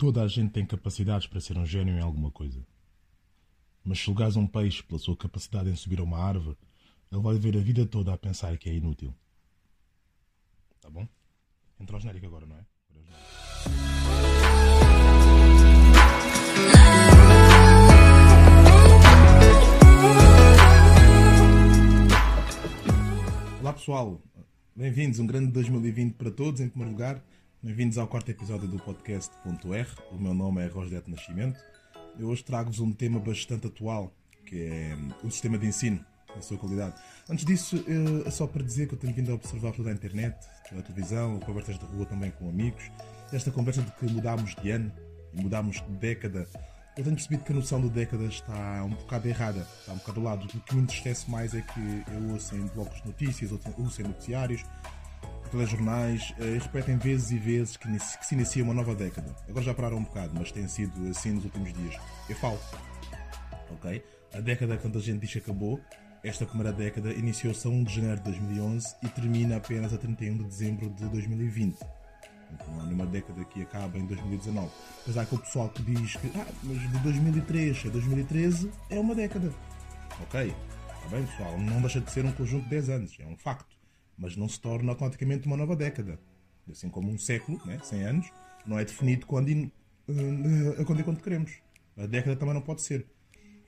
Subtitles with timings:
[0.00, 2.66] Toda a gente tem capacidades para ser um gênio em alguma coisa.
[3.84, 6.56] Mas se julgares um peixe pela sua capacidade em subir a uma árvore,
[7.12, 9.14] ele vai viver a vida toda a pensar que é inútil.
[10.80, 11.06] Tá bom?
[11.78, 12.64] Entra o genérico agora, não é?
[23.60, 24.22] Olá pessoal,
[24.74, 27.22] bem-vindos, um grande 2020 para todos, em primeiro lugar.
[27.62, 29.86] Bem-vindos ao quarto episódio do podcast Ponto R.
[30.10, 31.60] O meu nome é Rosdete Nascimento.
[32.18, 34.14] Eu hoje trago-vos um tema bastante atual,
[34.46, 36.02] que é o sistema de ensino,
[36.34, 36.94] a sua qualidade.
[37.28, 37.84] Antes disso,
[38.24, 40.38] é só para dizer que eu tenho vindo a observar toda a internet,
[40.70, 42.90] pela televisão, conversas de rua também com amigos,
[43.30, 44.90] esta conversa de que mudámos de ano
[45.34, 46.48] e mudámos de década.
[46.96, 50.20] Eu tenho percebido que a noção de década está um bocado errada, está um bocado
[50.20, 50.46] ao lado.
[50.46, 54.04] O que me entristece mais é que eu ouço em blocos de notícias, ouço em
[54.04, 54.64] noticiários,
[55.50, 59.34] telejornais uh, repetem vezes e vezes que, que, se inicia uma nova década.
[59.48, 61.96] Agora já pararam um bocado, mas tem sido assim nos últimos dias.
[62.28, 62.58] Eu falo.
[63.70, 64.02] Ok?
[64.32, 65.80] A década que tanta gente diz que acabou,
[66.22, 70.36] esta primeira década iniciou-se a 1 de janeiro de 2011 e termina apenas a 31
[70.36, 71.78] de dezembro de 2020.
[72.52, 74.70] Então, não há nenhuma década que acaba em 2019.
[75.06, 79.14] Mas há aquele pessoal que diz que ah, mas de 2003 a 2013 é uma
[79.14, 79.52] década.
[80.22, 80.54] Ok,
[80.94, 83.69] está bem pessoal, não deixa de ser um conjunto de 10 anos, é um facto
[84.20, 86.20] mas não se torna automaticamente uma nova década.
[86.70, 88.30] Assim como um século, né, 100 anos,
[88.66, 89.72] não é definido quando e,
[90.08, 91.52] uh, quando, e quando queremos.
[91.96, 93.06] A década também não pode ser.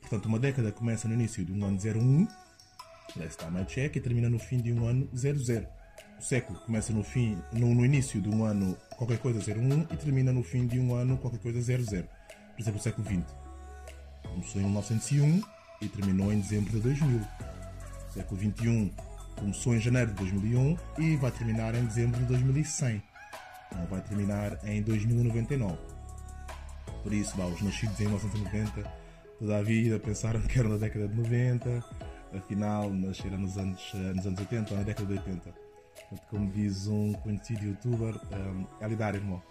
[0.00, 2.28] Portanto, uma década começa no início de um ano 01,
[3.16, 5.66] last time I check, e termina no fim de um ano 00.
[6.18, 9.96] O século começa no, fim, no, no início de um ano qualquer coisa 01 e
[9.96, 11.84] termina no fim de um ano qualquer coisa 00.
[11.84, 13.34] Por exemplo, o século XX.
[14.22, 15.42] Começou em 1901
[15.80, 17.18] e terminou em dezembro de 2000.
[17.18, 18.92] O século XXI
[19.36, 23.02] Começou em janeiro de 2001 e vai terminar em dezembro de 2100.
[23.76, 25.76] Não vai terminar em 2099.
[27.02, 29.02] Por isso, bah, os nascidos em 1990
[29.42, 31.84] toda a vida pensaram que era na década de 90,
[32.36, 35.54] afinal nasceram nos anos, nos anos 80 ou na década de 80.
[36.30, 39.42] Como diz um conhecido youtuber, um, é lidar, irmão.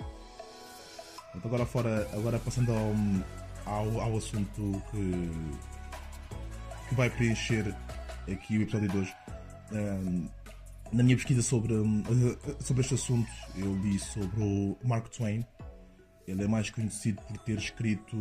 [1.35, 2.93] Então, agora, fora, agora passando ao,
[3.65, 5.31] ao, ao assunto que,
[6.87, 7.75] que vai preencher
[8.31, 9.15] aqui o episódio de hoje
[10.91, 11.73] na minha pesquisa sobre,
[12.59, 15.45] sobre este assunto, eu li sobre o Mark Twain.
[16.27, 18.15] Ele é mais conhecido por ter escrito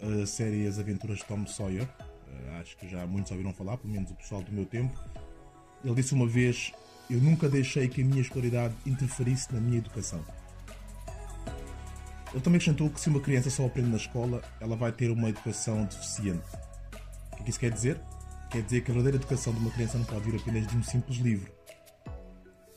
[0.00, 1.84] a série As Aventuras de Tom Sawyer.
[1.84, 4.98] Uh, acho que já muitos ouviram falar, pelo menos o pessoal do meu tempo.
[5.84, 6.72] Ele disse uma vez:
[7.08, 10.22] Eu nunca deixei que a minha escolaridade interferisse na minha educação.
[12.32, 15.30] Ele também acrescentou que se uma criança só aprende na escola, ela vai ter uma
[15.30, 16.44] educação deficiente.
[17.40, 17.98] O que isso quer dizer?
[18.50, 20.82] Quer dizer que a verdadeira educação de uma criança não pode vir apenas de um
[20.82, 21.52] simples livro.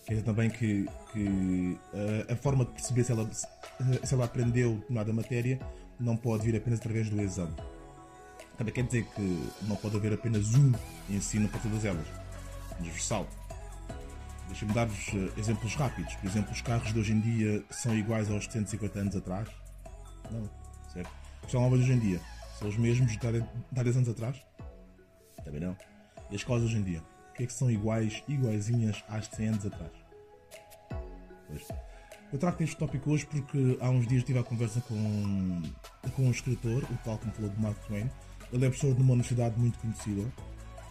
[0.05, 1.77] Quer dizer também que, que
[2.29, 5.59] a, a forma de perceber se ela, se ela aprendeu determinada matéria
[5.99, 7.55] não pode vir apenas através do exame.
[8.57, 10.73] Também quer dizer que não pode haver apenas um
[11.09, 12.05] ensino para todas elas.
[12.79, 13.27] Universal.
[14.47, 16.13] Deixem-me dar-vos eh, exemplos rápidos.
[16.15, 19.47] Por exemplo, os carros de hoje em dia são iguais aos 150 anos atrás?
[20.29, 20.49] Não,
[20.91, 21.11] certo?
[21.43, 22.21] Os telemóveis hoje em dia
[22.59, 24.37] são os mesmos de há 10 anos atrás?
[25.43, 25.75] Também não.
[26.29, 27.01] E as escolas hoje em dia?
[27.31, 29.91] O que é que são iguais, iguaizinhas às 100 anos atrás?
[31.47, 31.67] Pois.
[32.31, 35.61] Eu trago este tópico hoje porque há uns dias tive a conversa com,
[36.15, 38.09] com um escritor, o tal que me falou de Mark Twain.
[38.53, 40.31] Ele é professor de uma universidade muito conhecida.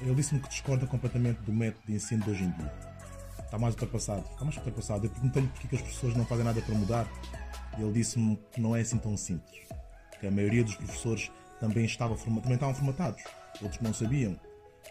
[0.00, 2.72] Ele disse-me que discorda completamente do método de ensino de hoje em dia.
[3.38, 4.24] Está mais ultrapassado.
[4.30, 5.06] Está mais ultrapassado.
[5.06, 7.08] Eu perguntei-lhe porque que as pessoas não fazem nada para mudar.
[7.78, 9.60] Ele disse-me que não é assim tão simples.
[10.18, 13.22] Que a maioria dos professores também, estava, também estavam formatados
[13.62, 14.38] outros não sabiam,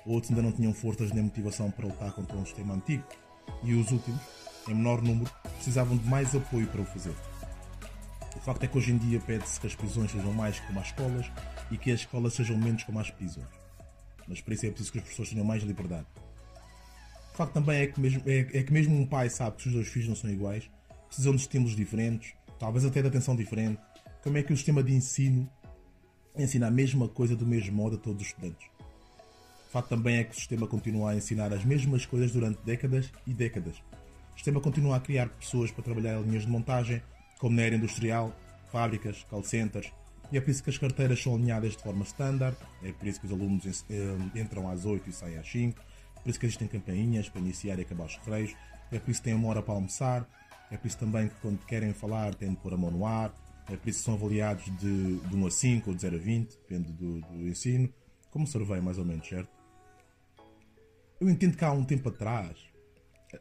[0.05, 3.03] outros ainda não tinham forças nem motivação para lutar contra um sistema antigo,
[3.63, 4.21] e os últimos,
[4.67, 7.15] em menor número, precisavam de mais apoio para o fazer.
[8.35, 10.87] O facto é que hoje em dia pede-se que as prisões sejam mais como as
[10.87, 11.31] escolas
[11.71, 13.47] e que as escolas sejam menos como as prisões.
[14.27, 16.05] Mas para isso é preciso que as pessoas tenham mais liberdade.
[17.33, 19.73] O facto também é que mesmo, é, é que mesmo um pai sabe que os
[19.73, 20.69] dois filhos não são iguais,
[21.07, 23.81] precisam de estímulos diferentes, talvez até de atenção diferente.
[24.23, 25.49] Como é que o sistema de ensino
[26.37, 28.67] ensina a mesma coisa do mesmo modo a todos os estudantes.
[29.67, 33.11] O fato também é que o sistema continua a ensinar as mesmas coisas durante décadas
[33.27, 33.75] e décadas.
[34.33, 37.01] O sistema continua a criar pessoas para trabalhar em linhas de montagem,
[37.37, 38.35] como na área industrial,
[38.71, 39.91] fábricas, call centers,
[40.31, 43.19] e é por isso que as carteiras são alinhadas de forma standard, é por isso
[43.19, 46.45] que os alunos eh, entram às 8 e saem às 5, é por isso que
[46.45, 48.55] existem campainhas para iniciar e acabar os recreios,
[48.91, 50.27] é por isso que têm uma hora para almoçar,
[50.69, 53.33] é por isso também que quando querem falar têm de pôr a mão no ar,
[53.85, 57.21] isso são avaliados de, de 1 a 5 ou de 0 a 20, depende do,
[57.21, 57.93] do ensino,
[58.31, 59.49] como survey mais ou menos, certo?
[61.19, 62.57] Eu entendo que há um tempo atrás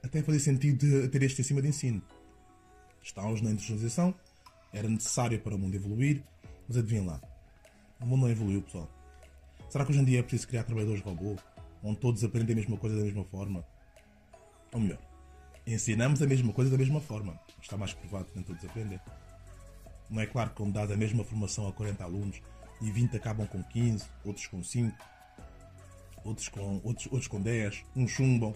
[0.03, 2.03] até fazia sentido ter este sistema de ensino.
[3.03, 4.15] Estamos na industrialização,
[4.73, 6.23] era necessária para o mundo evoluir,
[6.67, 7.21] mas adivinhem lá,
[8.01, 8.89] o mundo não evoluiu, pessoal.
[9.69, 11.37] Será que hoje em dia é preciso criar trabalhadores robô,
[11.83, 13.65] onde todos aprendem a mesma coisa da mesma forma?
[14.73, 14.99] Ou melhor,
[15.67, 18.99] ensinamos a mesma coisa da mesma forma, está mais provado que nem todos aprendem.
[20.11, 22.41] Não é claro que, quando dás a mesma formação a 40 alunos
[22.81, 24.97] e 20 acabam com 15, outros com 5,
[26.25, 28.53] outros com, outros, outros com 10, uns chumbam,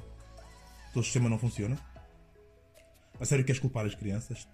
[0.93, 1.77] todo o sistema não funciona?
[3.21, 4.49] A sério queres culpar as crianças?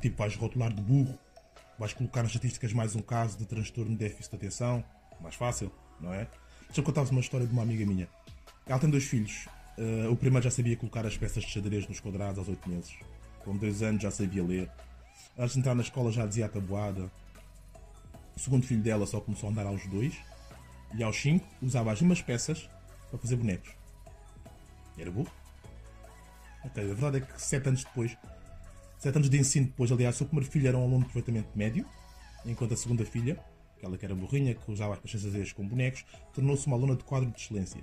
[0.00, 1.18] Tipo, vais rotular de burro?
[1.78, 4.84] Vais colocar nas estatísticas mais um caso de transtorno de déficit de atenção?
[5.20, 5.70] Mais fácil,
[6.00, 6.26] não é?
[6.66, 8.08] Deixa eu contar-vos uma história de uma amiga minha.
[8.66, 9.46] Ela tem dois filhos.
[9.78, 12.94] Uh, o primeiro já sabia colocar as peças de xadrez nos quadrados aos 8 meses.
[13.44, 14.70] Com 2 anos já sabia ler.
[15.38, 17.10] Antes de entrar na escola já dizia a tabuada.
[18.36, 20.14] O segundo filho dela só começou a andar aos 2.
[20.94, 22.68] E aos 5 usava as mesmas peças
[23.10, 23.70] para fazer bonecos.
[24.98, 25.30] Era burro.
[26.64, 28.16] Ok, a verdade é que 7 anos depois,
[28.98, 31.86] 7 anos de ensino depois, aliás, o primeiro filho era um aluno perfeitamente médio,
[32.44, 33.42] enquanto a segunda filha,
[33.78, 37.30] aquela que era burrinha, que usava as pastas com bonecos, tornou-se uma aluna de quadro
[37.30, 37.82] de excelência.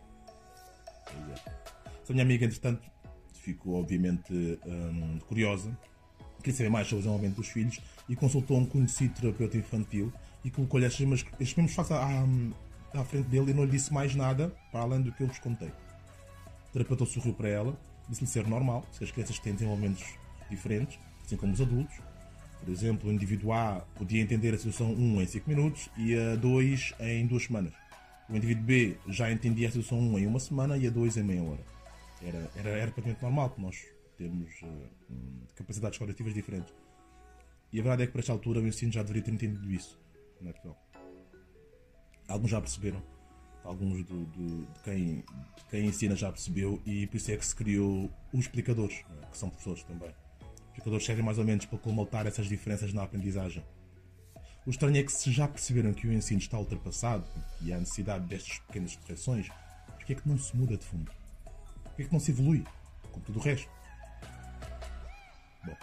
[1.06, 1.98] Pois é.
[2.04, 2.88] Essa minha amiga, entretanto,
[3.34, 5.75] ficou obviamente hum, curiosa,
[6.47, 10.13] queria saber mais sobre o desenvolvimento dos filhos e consultou um conhecido terapeuta infantil
[10.45, 12.25] e colocou-lhe estes mesmos fatos à,
[12.94, 15.39] à frente dele e não lhe disse mais nada para além do que eu vos
[15.39, 15.67] contei.
[15.67, 17.77] O terapeuta sorriu para ela,
[18.07, 20.03] disse-lhe ser normal, se as crianças têm desenvolvimentos
[20.49, 21.97] diferentes, assim como os adultos.
[22.63, 26.35] Por exemplo, o indivíduo A podia entender a situação 1 em 5 minutos e a
[26.35, 27.73] 2 em 2 semanas.
[28.29, 31.23] O indivíduo B já entendia a situação 1 em uma semana e a 2 em
[31.23, 31.61] meia hora.
[32.21, 36.73] Era, era, era praticamente normal que nós temos uh, capacidades cognitivas diferentes.
[37.71, 39.99] E a verdade é que para esta altura o ensino já deveria ter entendido isso.
[40.41, 40.53] Não é?
[42.27, 43.01] Alguns já perceberam.
[43.63, 47.45] Alguns do, do, de, quem, de quem ensina já percebeu e por isso é que
[47.45, 49.25] se criou os explicadores, é?
[49.25, 50.09] que são professores também.
[50.09, 53.63] Os explicadores servem mais ou menos para colmatar essas diferenças na aprendizagem.
[54.65, 57.25] O estranho é que se já perceberam que o ensino está ultrapassado
[57.61, 59.49] e há necessidade destas pequenas correções,
[59.95, 61.11] porquê é que não se muda de fundo?
[61.83, 62.63] Porquê é que não se evolui?
[63.11, 63.69] Como tudo o resto.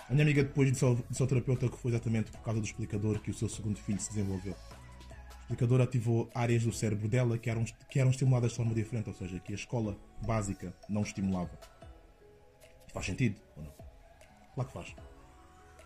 [0.09, 3.31] A minha amiga depois disse ao terapeuta que foi exatamente por causa do explicador que
[3.31, 4.53] o seu segundo filho se desenvolveu.
[4.53, 9.09] O explicador ativou áreas do cérebro dela que eram, que eram estimuladas de forma diferente,
[9.09, 9.97] ou seja, que a escola
[10.27, 11.59] básica não estimulava.
[12.93, 13.73] Faz sentido, ou não?
[14.55, 14.95] Claro que faz.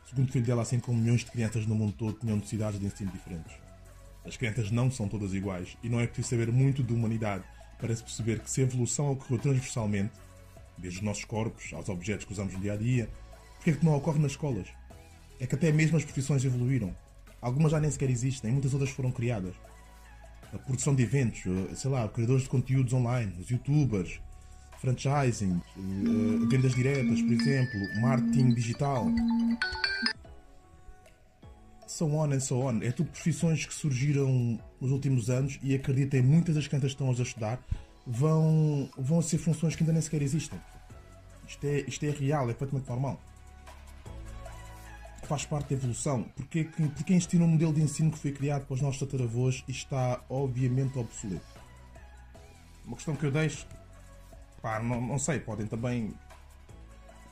[0.04, 2.86] O segundo filho dela, assim como milhões de crianças no mundo todo, tinham necessidades de
[2.86, 3.54] ensino diferentes.
[4.24, 7.44] As crianças não são todas iguais e não é preciso saber muito de humanidade
[7.78, 10.12] para se perceber que se a evolução ocorreu transversalmente,
[10.76, 13.08] desde os nossos corpos aos objetos que usamos no dia a dia,
[13.70, 14.68] é que não ocorre nas escolas?
[15.40, 16.94] É que até mesmo as profissões evoluíram.
[17.40, 19.54] Algumas já nem sequer existem, muitas outras foram criadas.
[20.52, 24.20] A produção de eventos, eh, sei lá, criadores de conteúdos online, os youtubers,
[24.80, 29.06] franchising, eh, vendas diretas, por exemplo, marketing digital.
[31.86, 32.80] So on and so on.
[32.82, 37.10] É tudo profissões que surgiram nos últimos anos e acreditem, muitas das crianças que estão
[37.10, 37.60] a estudar
[38.06, 40.58] vão, vão ser funções que ainda nem sequer existem.
[41.46, 43.20] Isto é, isto é real, é perfeitamente normal
[45.28, 46.24] faz parte da evolução.
[46.34, 49.70] Porque, porque insistir num modelo de ensino que foi criado para os nossos tataravós e
[49.70, 51.44] está obviamente obsoleto?
[52.84, 53.66] Uma questão que eu deixo,
[54.62, 56.14] pá, não, não sei, podem também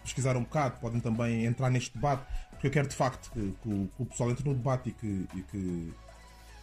[0.02, 3.68] pesquisar um bocado, podem também entrar neste debate, porque eu quero de facto que, que,
[3.68, 5.92] o, que o, pessoal entre no debate e que, e que,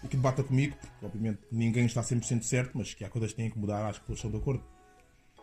[0.04, 3.38] e que debata comigo, porque obviamente ninguém está 100% certo, mas que há coisas que
[3.38, 4.64] têm que mudar, acho que todos estão de acordo.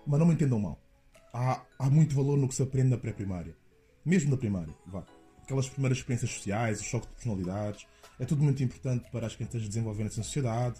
[0.06, 0.80] Mas não me entendam mal.
[1.34, 3.54] Há, há muito valor no que se aprende na pré-primária.
[4.04, 5.04] Mesmo na primária, vá
[5.50, 7.86] aquelas primeiras experiências sociais, o choque de personalidades.
[8.20, 10.78] É tudo muito importante para as crianças desenvolverem-se na sociedade,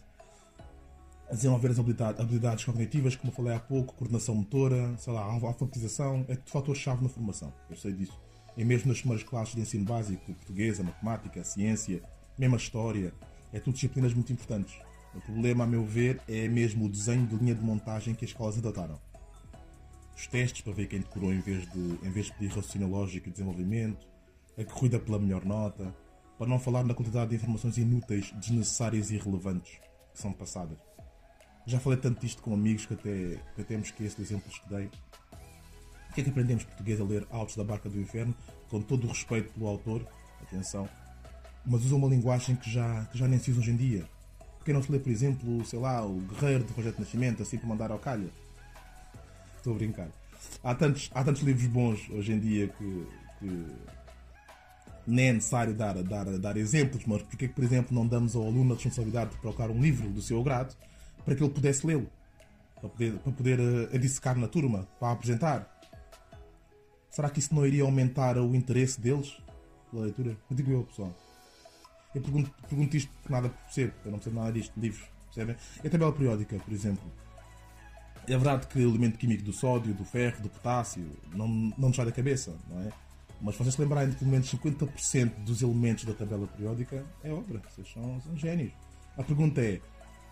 [1.29, 6.25] desenvolver as habilidades, habilidades cognitivas, como eu falei há pouco, coordenação motora, sei lá, alfabetização,
[6.29, 7.53] é tudo fator-chave na formação.
[7.69, 8.21] Eu sei disso.
[8.57, 12.03] E mesmo nas primeiras classes de ensino básico, portuguesa, matemática, ciência,
[12.39, 13.13] mesmo a história,
[13.53, 14.75] é tudo disciplinas muito importantes.
[15.15, 18.31] O problema, a meu ver, é mesmo o desenho de linha de montagem que as
[18.31, 19.01] escolas adotaram.
[20.17, 23.29] Os testes para ver quem decorou em vez de, em vez de pedir raciocínio lógico
[23.29, 24.10] e desenvolvimento,
[24.61, 25.95] a que cuida pela melhor nota,
[26.39, 29.79] para não falar na quantidade de informações inúteis, desnecessárias e irrelevantes
[30.13, 30.77] que são passadas.
[31.67, 34.69] Já falei tanto disto com amigos que até, que até me esqueço de exemplos que
[34.69, 34.91] dei.
[36.11, 38.35] O que é que aprendemos português a ler Altos da Barca do Inferno,
[38.69, 40.07] com todo o respeito pelo autor,
[40.43, 40.89] atenção,
[41.65, 44.09] mas usa uma linguagem que já, que já nem se usa hoje em dia.
[44.59, 47.57] Porque não se lê, por exemplo, sei lá, o Guerreiro de Projeto de Nascimento, assim
[47.57, 48.29] para mandar ao calha?
[49.57, 50.09] Estou a brincar.
[50.63, 53.07] Há tantos, há tantos livros bons hoje em dia que,
[53.39, 53.67] que
[55.07, 58.73] nem é necessário dar, dar, dar exemplos, mas porque por exemplo, não damos ao aluno
[58.73, 60.75] a responsabilidade de procurar um livro do seu grado
[61.25, 62.11] para que ele pudesse lê-lo,
[62.81, 65.81] para poder, para poder uh, dissecar na turma, para apresentar?
[67.11, 69.37] Será que isso não iria aumentar o interesse deles
[69.91, 70.37] pela leitura?
[70.51, 71.15] Digo eu, pessoal.
[72.15, 75.57] Eu pergunto, pergunto isto porque nada percebo, eu não percebo nada disto, livros, percebem?
[75.83, 77.05] E a tabela periódica, por exemplo.
[78.27, 81.97] É verdade que o elemento químico do sódio, do ferro, do potássio, não, não nos
[81.97, 82.93] sai da cabeça, não é?
[83.41, 87.63] Mas vocês se lembrarem de pelo menos 50% dos elementos da tabela periódica, é obra,
[87.69, 88.73] vocês são, são génios.
[89.17, 89.81] A pergunta é: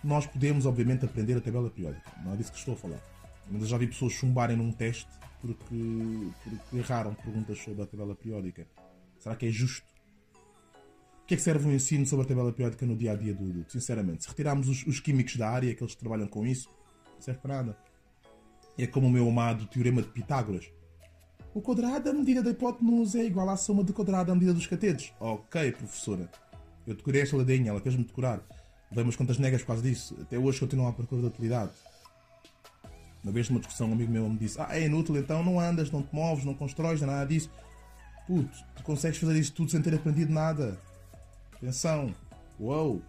[0.04, 3.00] nós podemos, obviamente, aprender a tabela periódica, não é disso que estou a falar.
[3.50, 5.08] Mas eu já vi pessoas chumbarem num teste
[5.40, 8.66] porque, porque erraram perguntas sobre a tabela periódica.
[9.18, 9.86] Será que é justo?
[11.22, 13.34] O que é que serve um ensino sobre a tabela periódica no dia a dia
[13.34, 13.72] do adulto?
[13.72, 16.68] Sinceramente, se retirarmos os, os químicos da área, que trabalham com isso,
[17.14, 17.78] não serve para nada.
[18.78, 20.70] É como o meu amado teorema de Pitágoras.
[21.58, 24.68] O quadrado da medida da hipotenusa é igual à soma do quadrado da medida dos
[24.68, 25.12] catetos.
[25.18, 26.30] Ok, professora.
[26.86, 28.40] Eu decorei esta ladinha, ela fez-me decorar.
[28.92, 30.16] Dei umas contas negas por causa disso.
[30.20, 31.72] Até hoje continuo à procura da utilidade.
[33.24, 35.90] Uma vez numa discussão, um amigo meu me disse: Ah, é inútil, então não andas,
[35.90, 37.50] não te moves, não constróis, nada disso.
[38.28, 40.78] Puto, tu consegues fazer isso tudo sem ter aprendido nada.
[41.56, 42.14] Atenção,
[42.60, 43.02] uou,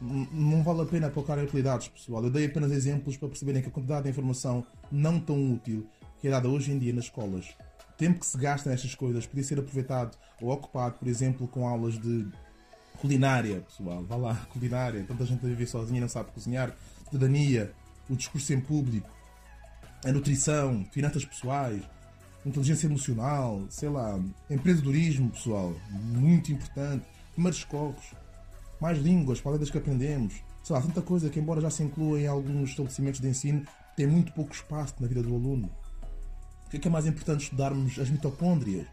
[0.00, 2.24] não vale a pena colocar utilidades, pessoal.
[2.24, 5.86] Eu dei apenas exemplos para perceberem que a quantidade de informação não tão útil
[6.20, 7.54] que é dada hoje em dia nas escolas,
[7.98, 11.98] tempo que se gasta nestas coisas podia ser aproveitado ou ocupado, por exemplo, com aulas
[11.98, 12.26] de
[12.98, 14.04] culinária, pessoal.
[14.04, 15.04] Vá lá, culinária.
[15.06, 16.74] Tanta gente a viver sozinha não sabe cozinhar.
[17.10, 17.72] Cidadania,
[18.08, 19.10] o discurso em público,
[20.04, 21.82] a nutrição, finanças pessoais,
[22.46, 28.14] inteligência emocional, sei lá, empreendedorismo, pessoal, muito importante, primeiros socorros,
[28.80, 32.20] mais línguas, para das que aprendemos, sei lá, tanta coisa que, embora já se inclua
[32.20, 33.64] em alguns estabelecimentos de ensino,
[33.96, 35.70] tem muito pouco espaço na vida do aluno.
[36.68, 38.86] O que é que é mais importante estudarmos as mitocôndrias?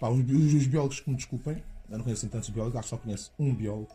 [0.00, 2.90] Pá, os, os, biólogos que me desculpem, eu não conheço assim tantos biólogos, acho que
[2.90, 3.94] só conheço um biólogo,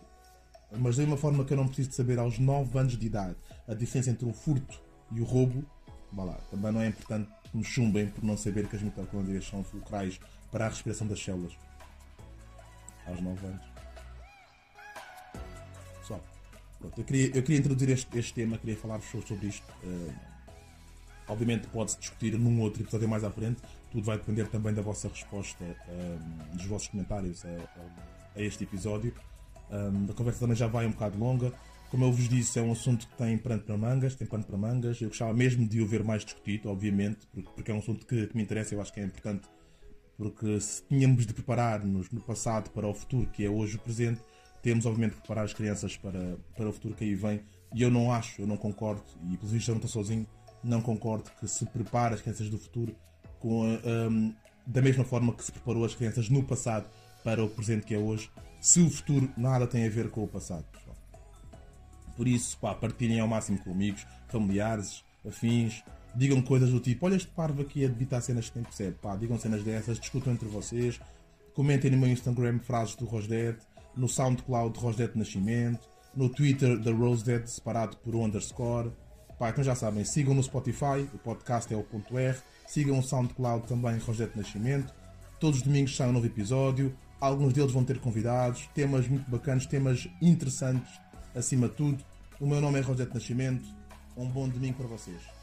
[0.79, 3.35] mas de uma forma que eu não preciso de saber aos 9 anos de idade
[3.67, 5.65] a diferença entre o furto e o roubo,
[6.13, 9.45] vá lá, também não é importante que me chumbem por não saber que as mitocôndrias
[9.45, 10.17] são fulcrais
[10.49, 11.51] para a respiração das células.
[13.05, 13.65] Aos 9 anos.
[16.07, 16.23] Só.
[16.79, 19.67] Pronto, eu, queria, eu queria introduzir este, este tema, queria falar-vos sobre isto.
[19.83, 20.30] Uh,
[21.31, 23.61] obviamente pode-se discutir num outro episódio mais à frente.
[23.89, 27.49] Tudo vai depender também da vossa resposta, uh, dos vossos comentários a,
[28.35, 29.13] a, este episódio.
[29.71, 31.53] Um, a conversa também já vai um bocado longa.
[31.89, 34.57] Como eu vos disse, é um assunto que tem pano para mangas, tem pano para
[34.57, 35.01] mangas.
[35.01, 38.35] Eu gostava mesmo de o ver mais discutido, obviamente, porque é um assunto que, que
[38.35, 39.47] me interessa eu acho que é importante.
[40.17, 44.21] Porque se tínhamos de preparar-nos no passado para o futuro, que é hoje o presente,
[44.61, 47.41] temos obviamente de preparar as crianças para, para o futuro que aí vem.
[47.73, 50.27] E eu não acho, eu não concordo, e pelo visto eu não estou sozinho,
[50.63, 52.95] não concordo que se prepare as crianças do futuro
[53.39, 54.33] com um,
[54.65, 56.85] da mesma forma que se preparou as crianças no passado
[57.23, 60.27] para o presente que é hoje, se o futuro nada tem a ver com o
[60.27, 60.65] passado.
[62.15, 65.83] Por isso, pá, partilhem ao máximo com amigos, familiares, afins.
[66.13, 68.97] Digam coisas do tipo: olha, este parvo aqui a debitar cenas que nem percebe.
[69.01, 70.99] Pá, digam cenas dessas, discutam entre vocês.
[71.53, 73.57] Comentem no meu Instagram frases do Rosdet,
[73.95, 78.91] no SoundCloud Rosdet Nascimento, no Twitter da Rosedet separado por underscore.
[79.41, 82.37] Pá, então já sabem, sigam no Spotify, o podcast é o ponto R.
[82.67, 84.93] Sigam o SoundCloud também Rosdet Nascimento.
[85.39, 86.95] Todos os domingos sai um novo episódio.
[87.19, 90.91] Alguns deles vão ter convidados, temas muito bacanas, temas interessantes
[91.33, 92.03] acima de tudo.
[92.39, 93.67] O meu nome é Rosete Nascimento.
[94.15, 95.40] Um bom domingo para vocês.